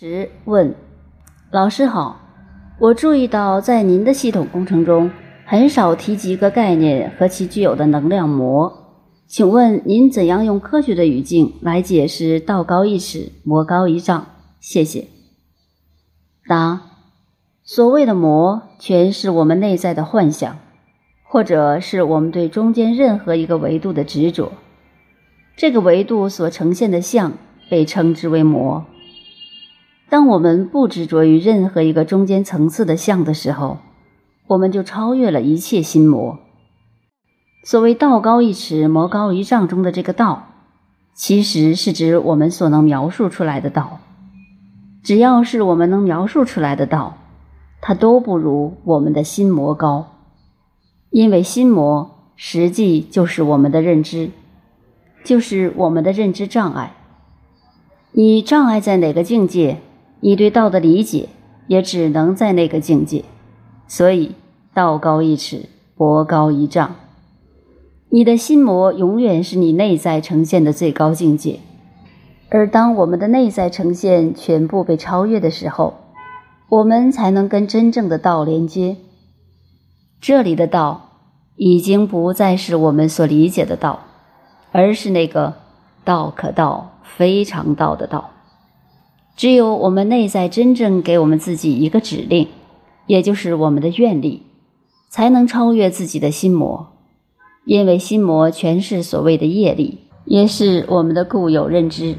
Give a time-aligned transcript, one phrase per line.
[0.00, 0.76] 十问，
[1.50, 2.20] 老师好，
[2.78, 5.10] 我注意到在您的系统工程中
[5.44, 8.72] 很少提及一个概念和其具有的能量膜，
[9.26, 14.24] 请问您怎样用科学的语境来解释“道高一尺，魔高一丈”？
[14.62, 15.08] 谢谢。
[16.46, 16.80] 答：
[17.64, 20.58] 所谓的魔，全是我们内在的幻想，
[21.24, 24.52] 或者是我们对中间任何一个维度的执着，
[25.56, 27.32] 这个维度所呈现的像
[27.68, 28.86] 被称之为魔。
[30.10, 33.78] 当我们不执着于任何一个中间层次的相的时候，
[34.46, 36.38] 我们就超越了一切心魔。
[37.64, 40.48] 所谓“道高一尺，魔高一丈”中的这个“道”，
[41.12, 44.00] 其实是指我们所能描述出来的道。
[45.02, 47.18] 只要是我们能描述出来的道，
[47.82, 50.06] 它都不如我们的心魔高，
[51.10, 54.30] 因为心魔实际就是我们的认知，
[55.22, 56.94] 就是我们的认知障碍。
[58.12, 59.82] 你障碍在哪个境界？
[60.20, 61.28] 你对道的理解
[61.66, 63.24] 也只能在那个境界，
[63.86, 64.34] 所以
[64.74, 66.96] 道高一尺，魔高一丈。
[68.10, 71.60] 你的心魔永远是你内在呈现的最高境界，
[72.48, 75.94] 而当我们的内在呈现全部被超越的时候，
[76.70, 78.96] 我们才能跟真正的道连接。
[80.20, 81.10] 这里的道
[81.56, 84.00] 已经不再是我们所理解的道，
[84.72, 85.54] 而是那个
[86.04, 88.30] 道可道非常道的道。
[89.38, 92.48] 只有我们内在真正给我们自己一个指令，
[93.06, 94.42] 也就是我们的愿力，
[95.08, 96.88] 才能超越自己的心魔。
[97.64, 102.16] 因为心魔全是所谓的业力，也是我们的固有认知。